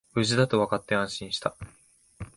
[0.15, 1.55] 無事だとわかって安心した